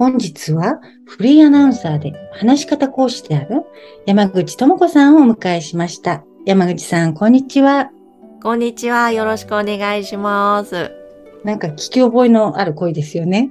[0.00, 3.66] 本日はフリーアナウンサーで話し方講師である
[4.06, 7.90] 山口智子さんをお迎えしました山口さんこんにちは
[8.42, 9.12] こんにちは。
[9.12, 10.90] よろしくお願いします。
[11.44, 13.50] なんか聞き覚えのある声ですよね。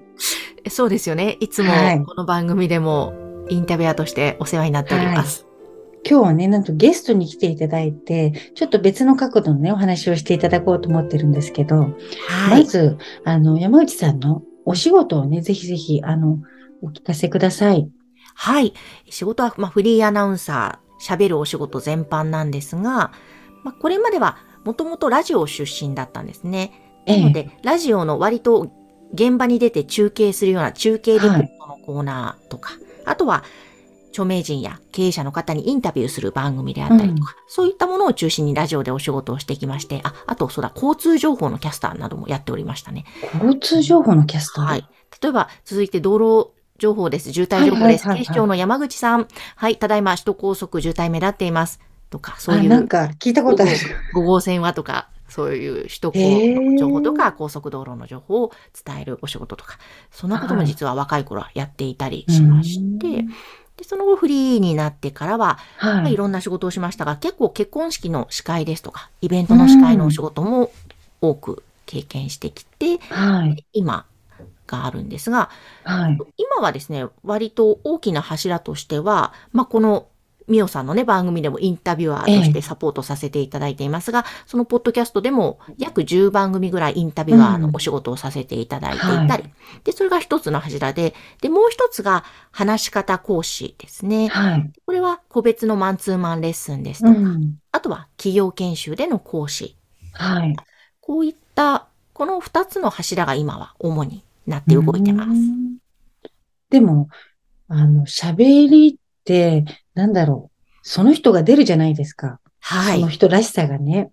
[0.68, 1.38] そうですよね。
[1.40, 3.14] いつもはいこの番組でも
[3.50, 5.46] インタビュアーとしてお世話になっております。
[6.04, 12.62] 今日はね、なんとゲストに来ていただいて、ちょっと別の角度のね、お話をしていただこうと思ってるんですけど、はい。
[12.62, 16.38] まず、あの、山内さんのお仕事をね、ぜひぜひ、あの、
[16.84, 17.90] お聞かせください。
[18.36, 18.74] はい。
[19.10, 23.12] 仕事は、まあ、フリーアナウンサー、喋るお仕事全般なんですが、
[23.64, 27.02] まあ、これまではもともとラジオ出身だったんですね。
[27.08, 28.72] なので、ラジオの割と
[29.12, 32.74] 現場に出て中継するような中継リポートのコーナーとか、
[33.06, 33.44] あとは
[34.20, 43.06] 著名人や経営者の方にインタビューする番組であったりとか、そういったものを中心にラジオでお仕事をしてきまして、あ、あとそうだ、交通情報のキャスターなどもやっておりましたね。
[43.36, 44.66] 交通情報のキャスター？
[44.66, 44.86] はい。
[45.22, 47.32] 例えば、続いて道路情報です。
[47.32, 48.10] 渋滞情報です。
[48.10, 49.28] 警視庁の山口さん。
[49.56, 51.80] はい、ただいま首都高速渋滞目立っています。
[52.10, 53.72] とか、そういあ、なんうか聞いたことある。
[54.16, 56.20] 5号線はとか、そういう首都高
[56.78, 58.52] 情報とか、高速道路の情報を
[58.86, 59.78] 伝えるお仕事とか、
[60.12, 63.34] そんなことも実は若い頃はやっていたりしまして、うん
[63.80, 65.60] でその後フリーになってからは、
[66.02, 66.18] まあはいい。
[66.18, 70.72] ろんな仕事をしましたが、結構結婚式の司会ですとか、イベントの司会のお仕事も
[71.22, 73.60] 多く経験してきて、はい。
[73.74, 74.06] 今
[74.68, 75.50] があるんですが、
[75.84, 76.26] はい。
[76.38, 80.08] 今はですね、割と大きな柱としては、まあ、この、
[80.50, 94.28] ミオさんのね、番組でもインタビュアーとしてサポートさせていただいていますが、そのポッドキャストでも約10番組ぐらいインタビュアーのお仕事をさせていただいていたり、うんはいで、それが一つの柱で、で、もう一つが話し方講師ですね。
[94.28, 94.72] はい。
[94.86, 97.60] これは個別のマンツーマンレッスンですうとか、ん。
[97.72, 99.76] あとは企業研修での講師。
[100.14, 100.56] はい。
[101.02, 105.34] こういった、この二つの柱が今は主になって動いてますう。
[105.34, 105.78] ん
[106.70, 107.10] でも、
[107.68, 109.66] あの、喋りって、
[110.00, 110.58] なんだろう。
[110.82, 112.40] その人が出るじゃないですか。
[112.62, 113.10] はいその。
[113.10, 114.12] 人らしさがね。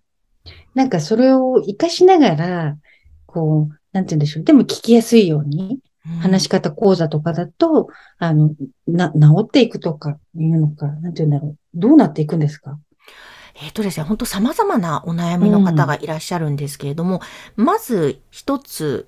[0.74, 2.76] なんかそれを活かしながら、
[3.24, 4.44] こう、なんて言うんでしょう。
[4.44, 5.78] でも聞きやすいように、
[6.20, 7.88] 話し方講座とかだと、
[8.18, 8.50] あの、
[8.88, 11.56] な、治っていくとかいうのか、なんて言うんだろう。
[11.74, 12.78] どうなっていくんですか？
[13.62, 17.20] えっ、とですね、本当様々なお悩みの方がいらっしゃるんですけれども、
[17.56, 19.06] まず一つ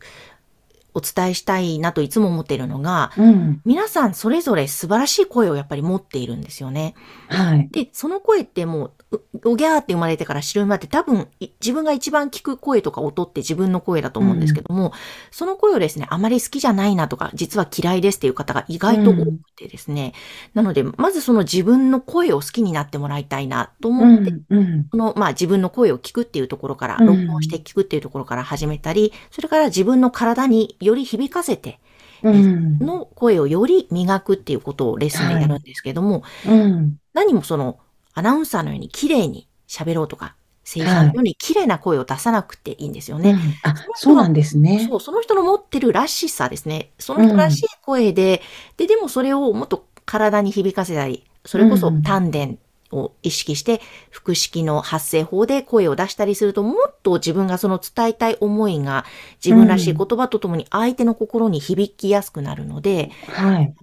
[0.98, 3.60] お伝えしたいなといつも思っているのが、うん。
[3.64, 6.94] 皆さんそれぞれ素晴らしい声をやっぱり持っているんですよね。
[7.28, 7.68] はい。
[7.70, 14.92] で、その声ってもう、うおぎゃーって生まれてから知るまで多分い自分が一番聞く声とか音って自分の声だと思うんですけども、
[15.30, 20.12] その声をですね、あまり好きじゃないなとか、実は嫌いですっていう方が意外と多くてですね、
[20.54, 24.44] なので、まずその自分の声を好きになってもらいたいなとう思って、ん。
[24.50, 24.88] うん。
[24.90, 31.78] この、まあ自分の声を聞くっていうところから、うん録音して聞くっていうところから始めたり、それから自分の体により響かせて、
[32.22, 32.78] うん。
[32.78, 36.98] の声をより磨くっていうことをレッスンでやるんですけども、うん。
[37.14, 37.78] 何もその、
[38.14, 40.34] アナウンサーのように綺麗に喋ろうとか、
[40.64, 43.30] 声優さんのように綺麗な声を出さなくていいんですよね。
[43.30, 44.86] うんあ、そうなんですね。
[44.88, 46.90] そう、その人の持ってるらしさですね。
[46.98, 48.42] その人らしい声で、
[48.76, 52.46] で、でもそれをもっと体に響かせたり、それこそうん丹田
[52.92, 59.04] を意識して、腹式の発声法で声を出したりすると、もっと自分がその伝えたい思いが、
[59.44, 63.74] 自分らしい言葉とともに相手の心に響きやすくなるので、はい。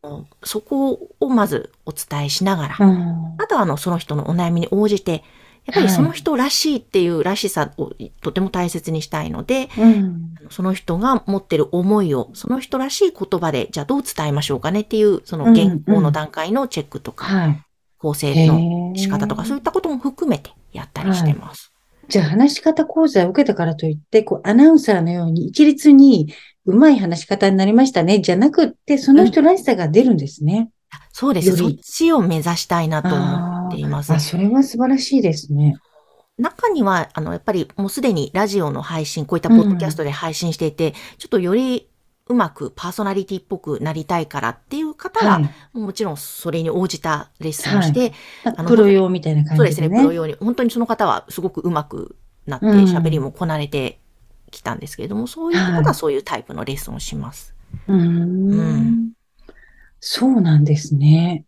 [0.44, 3.36] そこをまずお伝えしながら、うん。
[3.38, 5.24] あとはあの、その人のお悩みに応じて、
[5.66, 7.92] やっぱりその人らしいっていうらしさを
[8.22, 10.36] とても大切にしたいので、うん。
[10.52, 17.62] その人が持ってる思いを、その人らしい言葉で、じゃあどう伝えましょうかねっていう、その原稿の段階のチェックとか、はい。
[18.06, 21.72] 構成の仕方とか、そういったことも含めてやったりしてます。
[22.08, 26.32] じゃあ話し方講座を受けたからといって、こう、アナウンサーのように一律に
[26.68, 30.70] うまい話し方になりましたね、じゃなくって、その人らしさが出るんですね。
[31.14, 31.58] そうです。
[31.58, 34.14] そっちを目指したいなと思っています。
[34.14, 35.80] あ、それは素晴らしいですね。
[36.38, 41.88] 中には、あの、やっぱりもうすでにラジオの配信、こういったポッドキャストで配信していて、ちょっとより
[42.28, 45.42] うまくパーソナリティっぽくなりたいからっていう方は、は
[45.76, 45.78] い。
[45.78, 48.14] もちろんそれに応じたレッスンをして、
[48.44, 50.02] あのプロ用みたいな感じでそうですね、ね。
[50.02, 52.16] プロ用に、本当にその方はすごくうまく
[52.48, 54.00] なって、うん喋りもこなれて
[54.50, 57.54] きたんですけれども、そういう方はいがそういうタイプのレッスンをします。
[57.88, 59.12] うーんうん
[60.00, 61.46] そうなんですね。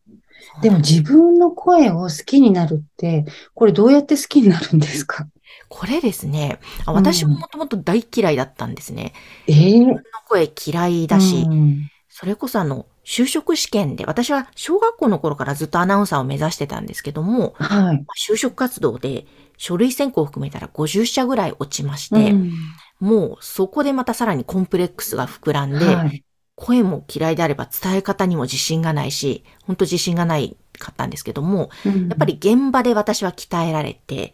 [0.62, 3.26] でも自分の声を好きになるって、
[3.56, 5.28] これどうやって好きになるんですか？
[5.70, 9.14] これですね、あ私ももともと大嫌いだったんですね。
[9.48, 17.80] ええ自分の声嫌いだし、うんそれこそあの、就職試験で、私は小学校の頃からずっとアナウンサーを目指してたんですけども、はい。
[17.80, 22.52] まあ就職活動で書類選考を含めたら50社ぐらい落ちまして、うん
[23.00, 26.24] もうそこでまたさらにコンプレックスが膨らんで、はい。
[26.56, 34.34] 声も嫌いであれば伝え方にも自信がないし、本当自信がないかったんですけども、うんやっぱり現場で私は鍛えられて、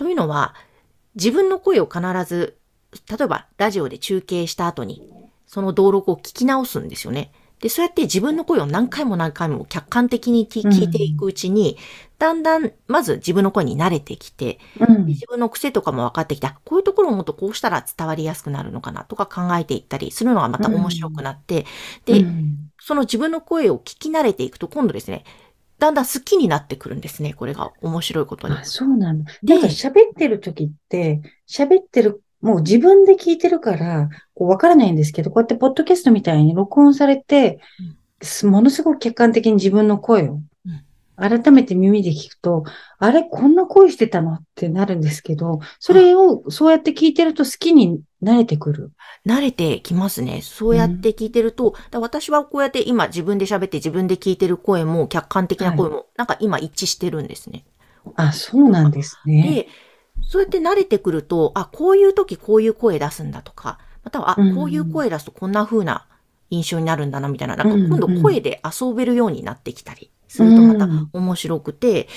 [0.00, 0.54] というのは、
[1.14, 2.56] 自分の声を必ず、
[3.06, 5.02] 例えばラジオで中継した後に、
[5.46, 7.32] その登録を聞き直すんですよね。
[7.60, 11.76] で、そうやって自分の声を何回も何回も客観的に聞聞いていくうちに、
[12.18, 16.58] だんだん、まず自分の声に慣れてきて、うん自分の癖とかも分かってきた。
[16.64, 21.66] こういうところをもっとこうしたら伝わりやすくなるのかなとか考えていったりするのがまた面白くなって、
[22.06, 25.24] で、うんその自分の声を聞き慣れていくと今度ですね、
[25.80, 27.32] だんだん好きになってくるんですね。
[27.32, 28.54] これが面白いことに。
[28.54, 29.32] あ、そうなんだ。
[29.42, 37.58] でなんか喋ってる時って、喋ってる、もう自分で聞いてるから、こうわからないんですけど、こうやってポッドキャストみたいに録音されて、
[38.22, 40.49] すものすごく客観的に自分の声をうん
[41.20, 42.64] 改めて耳で聞くと、
[42.98, 44.34] あれ、こんな声してたの？
[44.34, 48.92] ってなるんですけど、それをそうやって聞いてると好きになれてくる？
[49.26, 50.40] 慣れてきますね。
[50.42, 57.64] そうやって聞いてると、だから私はこうやって今自分で喋って自分で聞いてる声も客観的な声も、なんか今一致してるんですね。
[58.16, 59.66] あ、そうなんですね。
[59.66, 59.68] で、
[60.22, 66.06] そうやって慣れてくると、あ、こういう時こういう声出すんだとか、または、あ、うんこういう声出すとこんな風な
[66.48, 71.10] 印象になるんだな、みたいな、なんか今度うんうん声で遊べるようになってきたりするとまたうん。
[71.12, 72.08] 面白くて、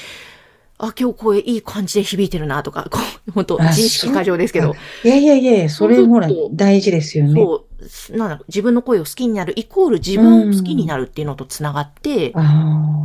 [0.77, 4.73] あ、今日声いい感じで響いてるな、とか、こう、本当あ自意識過剰ですけど、
[5.03, 7.41] いやいやいや、それほら、大事ですよね。
[7.41, 7.65] そ
[8.13, 12.33] う、なんだろう自分の声を好きになる、イコール自分を好きになるっていうのとつながって、う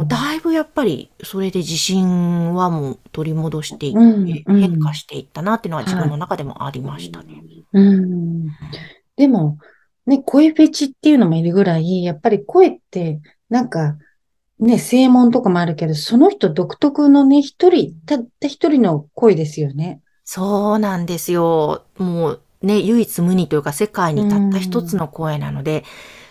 [0.07, 4.61] だいぶやっぱり、それで自信はもう取り戻していって、うんうん。
[4.61, 7.43] 変化していったなっていうのは自分の中でもありましたね。
[7.73, 8.47] うん。
[9.17, 9.59] でも、
[10.07, 13.21] ね、声フェチっていうのもいるぐらい、やっぱり声って、
[13.51, 13.97] なんか、
[14.61, 20.01] ね、正門とかもあるけど、その人独特のね、一人、たった一人の声ですよね。
[20.25, 21.85] そうなんですよ。
[21.97, 25.85] もうね、唯一無二というか世界にたった一つの声なので、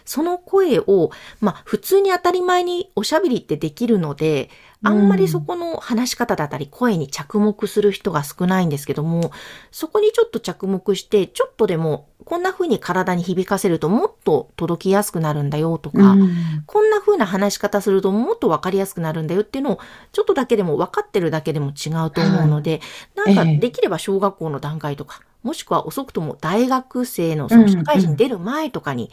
[0.07, 1.11] その声を、
[1.41, 4.49] まあ普通に当たり前におしゃべりってできるので、
[4.83, 9.31] あんまりそこの話し方だったり声に着目する人が少ないんですけども、
[9.71, 16.63] そこにちょっと着目して、ちょっとでもこんな風に体に響かせるともっと届きやすくなるんだよとか、うん。
[16.65, 19.79] こんな風な話し方するともっと分かりやすくなるんだよっていうのを、
[20.11, 22.81] ちょっとだけでも分かってるだけでも違うと思うので、
[23.15, 23.57] なんかええ。
[23.57, 29.09] できれば小学校の段階とか、もしくは遅くとも大学生のその社会人に出る前とかに、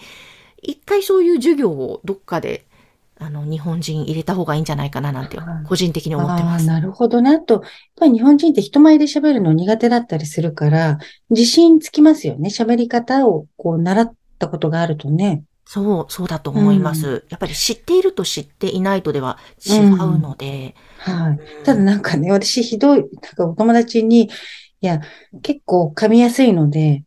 [0.65, 2.65] 一回そういう授業をどっかで、
[3.19, 6.67] あの、日本人入れた方がいいんじゃないかななんてはい、個人的に思ってああ、ます。
[6.67, 7.33] なるほどな。
[7.33, 7.63] あと、やっ
[7.97, 10.99] ぱり日本人って人前で喋るの苦手だったりするから、
[11.31, 12.49] 自信つきますよね。
[12.49, 15.45] 喋り方をこう習ったことがあるとね。
[15.67, 17.25] そう、そうだと思います。
[17.31, 20.75] やっぱり知っていると知っていないとでは違うので。
[20.99, 21.65] はい。
[21.65, 25.01] ただなんかね、私ひどい、なんかお友達に、いや、
[25.43, 27.05] 結構噛みやすいので、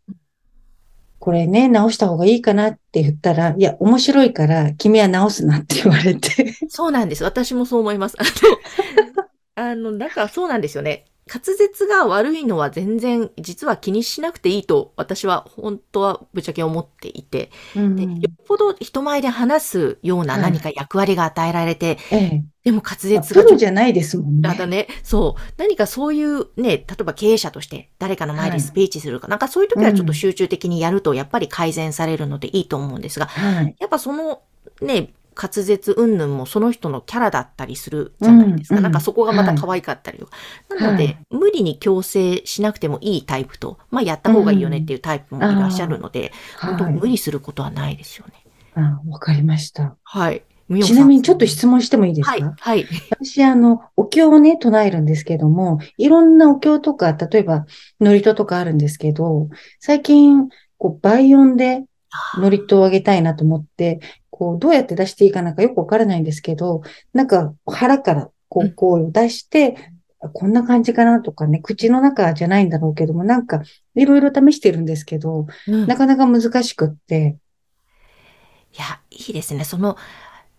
[1.20, 6.54] これね、直した方がいいかなって言ったら、いや、面白いから、君は直すなって言われて。
[6.70, 7.24] そうなんです。
[7.24, 8.16] 私もそう思います。
[8.20, 11.06] あの、あの、なんかそうなんですよね。
[11.32, 22.44] 滑舌が悪いのは全然、実は気にしなくていいと、私は本当はぶっちゃけ思っていて、うんでよっぽど人前で話すようなはい何か役割が与えられて、ええ。
[22.64, 24.56] でも滑舌プがちょっロじゃないですもんね。
[24.56, 33.76] だね、そう、何かそういうね、例えば経営者として誰かの前でスピーチするか、なんかそういう時はちょっと集中的にやると、やっぱり改善されるのでいいと思うんですが、はい。
[33.80, 34.42] やっぱその
[34.82, 38.76] ね、滑舌云々もその人のキャラだったりするじゃないですか。
[38.78, 40.32] うんなんかそこがまた可愛かったりとか。
[40.80, 46.94] なので、はい無理に強制しなくてもいいタイプと、まあやった方がいいよねっていうタイプもいらっしゃるので、本当はい。
[46.94, 48.34] 無理することはないですよね。
[48.76, 49.96] あわかりました。
[50.04, 50.44] はい。
[50.84, 52.86] ちなみにちょっと質問してもいいですはいか、はい。
[53.10, 57.66] 私、あの、お経をね、唱えるんですけども、いろんなお経とか、例えば、
[58.00, 59.48] 祝詞とかあるんですけど、
[59.80, 61.86] 最近、こう、倍音で
[62.36, 64.00] 祝詞をあげたいなと思って、
[64.30, 66.82] こう、どうやって出していいかなんかよくわからないんですけど、
[67.14, 68.68] なんか、腹から、こうん。
[68.68, 69.76] う、声を出して、
[70.20, 73.62] あこんな感じかなとかね、口の中じゃないんだろうけども、なんか、
[73.96, 75.88] いろいろ試してるんですけど、うん。
[75.88, 77.38] なかなか難しくって、
[78.74, 79.64] いや、いいですね。
[79.64, 79.98] その、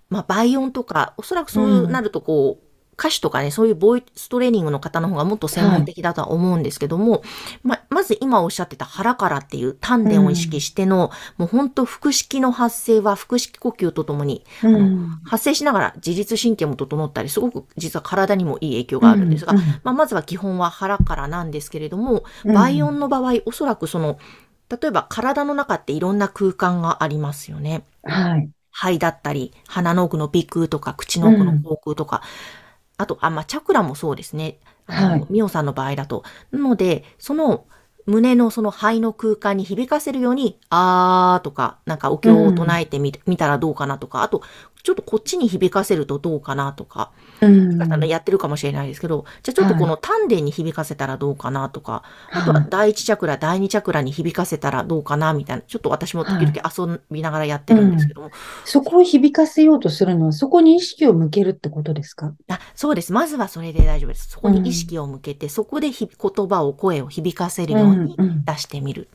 [0.09, 2.68] まあ、倍音とか、おそらくそうなるとこう、
[2.99, 7.23] 歌手とかね、そういうボイストレーニングの方の方がもっと専門的だとは思うんですけども、
[7.63, 14.91] ま、まず今おっしゃってた腹からっていう丹田を意識しての、もう本当腹式の発生は腹式呼吸とともに、あの
[15.23, 24.19] 発生しながら自律神経も整ったり、すごく実は体にもいい影響があるんですが、まあ、まずは基本は腹からなんですけれども、倍音の場合、おそらくその、
[24.69, 27.85] 例えば体の中っていろんな空間がありますよね。
[28.03, 28.51] はい。
[28.71, 32.68] 肺だったり、鼻の奥の鼻腔とか、口の奥の口腔とか、うん、
[32.99, 34.59] あと、あ、まあ、チャクラもそうですね。
[34.87, 36.25] あの、ミオさんの場合だと。
[36.51, 37.65] なので、その、
[38.07, 44.43] 胸のその肺の空間に響かせるように、あーとか、なんかお経を唱えてみ,、見たらどうかなとか、あと、
[44.83, 56.53] ちょっとこっちに響かせるとどうかなとか、うん、やってるかもしれないですけど、じゃあちょっとこの丹田に響かせたらどうかなとか、はい、あとは第一チャクラ、第二チャクラに響かせたらどうかなみたいな、ちょっと私も時々
[56.95, 62.33] 遊びながらやってるんですけども、はいうん、そこを響かせようとするのは、そこに意識を向けるってことですか？
[62.49, 63.13] あそうです。
[63.13, 64.29] まずはそれで大丈夫です。
[64.29, 69.09] そこに意識を向けて、うん、そこで言葉を、声を響かせるように出してみる。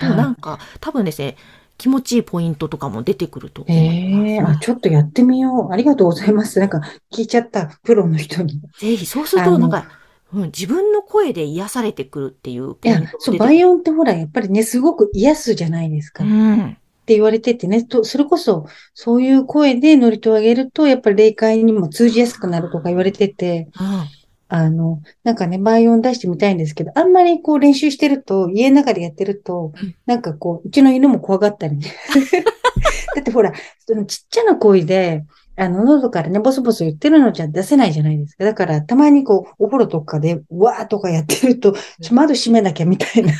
[0.00, 1.36] うんうん、でもなんか、多分ですね、
[1.82, 4.28] 気持ちいいポイントとかも出てくると思います。
[4.28, 5.72] ええー、あ、ちょっとやってみよう。
[5.72, 6.60] ありがとうございます。
[6.60, 6.80] なんか
[7.12, 8.60] 聞いちゃった、プロの人に。
[8.78, 9.88] ぜひ、そうすると、なんか、
[10.32, 16.22] うん、自分の声で癒されてくるっていういや、そう、倍音ってほら、やっぱりね、すごく癒すじゃないですか。
[16.22, 16.60] うん。
[16.60, 16.70] っ
[17.04, 24.21] て言われててね、と、それこそ、そういう声でノリと上げると、やっぱり霊界にも通じやすくなるとか言われてて、うん
[24.54, 29.72] あの、なんかね、倍音出してみたいんですけど、あんまりこう練習してると、家の中でやってると、
[30.04, 31.86] なんかこう、うちの犬も怖がったりね。
[33.16, 35.24] だってほら、そのちっちゃな声で、
[35.56, 38.44] あの、喉からね、ボソボソ言ってるのじゃ出せないじゃないですか。
[38.44, 43.32] だから、たまにこう、お風呂とかで、わーとかやってると、ちょ窓閉めなきゃみたいな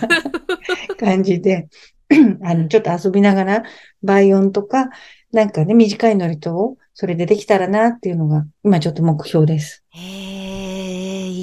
[0.98, 1.68] 感じで、
[2.42, 3.64] あの、ちょっと遊びながら、
[4.02, 4.88] 倍音とか、
[5.30, 9.84] なんかね、短いノリと、それでできたらなっていうのが、今ちょっと目標です。
[9.90, 10.41] へー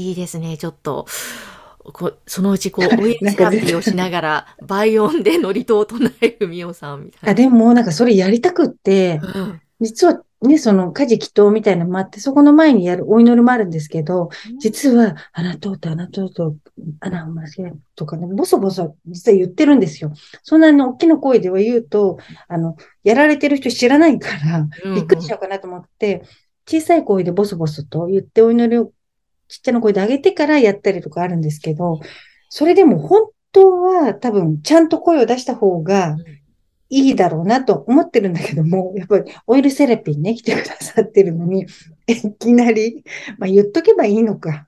[0.10, 0.58] いいですね。
[0.58, 1.06] ちょっと、
[1.94, 7.32] こそのうちこう、オイルセラピーをしながら、倍音でノリとを唱えるみおさんみたいな。
[7.32, 16.56] あ、でもなんかそれやりたくって、うん、実はね、その家事祈祷みたいなのもあって、そこの前にやるお祈りもあるんですけど、実は、あなたとあなたと、
[17.02, 20.14] あな、間違えとかね、ボソボソ実は言ってるんですよ。
[20.44, 26.24] そんなに大きな声では言うと、あの、やられてる人知らないから、びっくりしちゃうかなと思って、
[26.66, 28.92] 小さい声でボソボソと言ってお祈りを
[29.50, 32.00] ちっちゃな声で上げてからやったりとかあるんですけど、
[32.50, 36.16] それでも本当は多分ちゃんと声を出した方が
[36.90, 41.66] いいだろうなと思ってるんだけども、やっぱりオイルセラピーね、来てくださってるのに、
[42.08, 43.04] いきなり、
[43.38, 44.68] まあ言っとけばいいのか。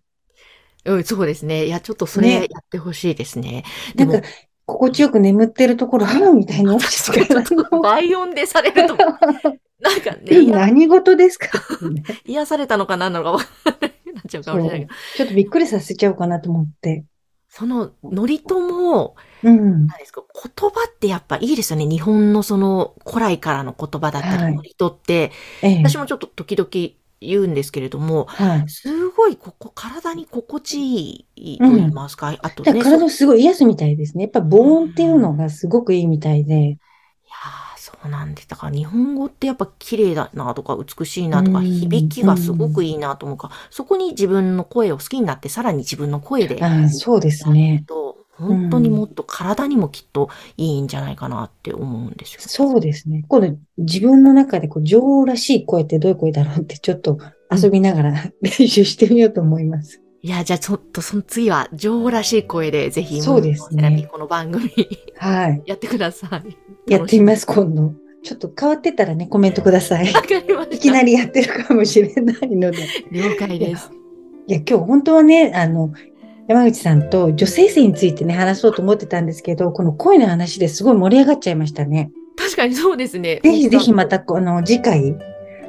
[0.84, 1.66] うん、そうですね。
[1.68, 3.64] いや、ちょっとそれやってほしいですね。
[3.96, 4.28] ねなんか、
[4.66, 6.78] 心地よく眠ってるところ、はぁみたいな。
[6.80, 7.36] ちょっ
[7.70, 10.46] と倍音でされると、なんかね。
[10.50, 11.48] 何事ですか、
[11.90, 13.91] ね、 癒されたのか何なのかわからない。
[14.14, 14.94] なっちゃうかもしれないけど。
[15.18, 17.06] ちょっとびっくりさせちゃうかなと思って。
[17.50, 21.86] その、ノリとも、うん、何ですか、言葉ってやっぱいいですよね。
[21.86, 26.70] 日本のその古来からの言葉だったり、ノリとって、ええ、私もちょっと時々
[27.20, 32.82] 言うんですけれども、はい、すごいここ、体に心地いいと言いますか、うん、あとね。
[32.82, 34.24] 体すごい癒すみたいですね。
[34.24, 36.78] やっぱ防音っていうのがすごくいいみたいで。
[38.02, 38.48] そうなんです。
[38.48, 46.64] だから日本語ってやっぱ綺麗だなとか美しいなとか響きがすごくいいなと思うか、そこに自分の声を好きになってさらに自分の声で。
[46.64, 47.86] あそうですね。
[48.42, 53.24] 本当にもっと体にもきっといいんじゃないかなって思うんですよ、ね、そうですね。
[53.28, 57.20] 今度自分の中でこう女王らしい声ってどういう声だろうってちょっと
[57.52, 60.01] 遊びながら 練習してみようと思います。
[60.24, 64.08] いや、じゃあちょっとその次は女王らしい声でぜひ、そうですね。
[64.12, 64.72] この番組
[65.18, 65.64] はい。
[65.66, 66.92] やってください。
[66.92, 67.94] やってみます、今度。
[68.22, 70.14] ちょっと変わってたらね、コメントください。
[70.14, 70.76] わかりました。
[70.76, 72.78] いきなりやってるかもしれないので。
[73.12, 73.92] 了解です。
[74.46, 75.92] いや、今日本当はね、あの、
[76.48, 82.12] 山口さんと女性性についてね、話そうと思ってたんですけど、この声の話ですごい盛り上がっちゃいましたね。
[82.38, 83.40] 確かにそうですね。
[83.44, 85.16] ぜひぜひまた、この次回、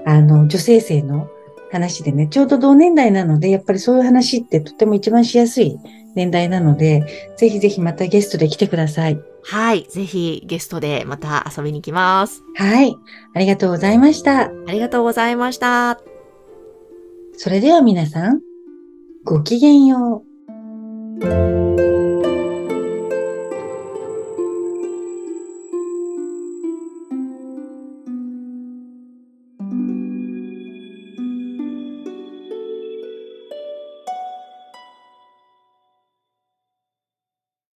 [0.04, 1.28] あの、女性性の
[1.72, 5.78] 話でね、ちょうど同年代なので、やっぱりそういう話ってとっても一番しやすい
[6.14, 9.18] 年代なので、ぜひぜひまたゲストで来てください。
[9.42, 9.86] はい。
[9.88, 12.42] ぜひゲストでまた遊びに来ます。
[12.54, 12.94] はい。
[13.34, 14.42] ありがとうございました。
[14.42, 16.00] ありがとうございました。
[17.36, 18.40] それでは皆さん、
[19.24, 20.24] ごきげんよ
[21.20, 21.91] う。